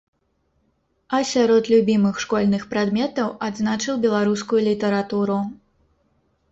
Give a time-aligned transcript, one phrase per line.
[1.17, 5.39] А сярод любімых школьных прадметаў адзначыў беларускую літаратуру.